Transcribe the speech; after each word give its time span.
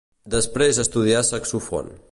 Després 0.35 0.79
estudià 0.85 1.23
saxòfon. 1.31 1.95